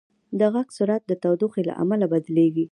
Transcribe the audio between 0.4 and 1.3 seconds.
غږ سرعت د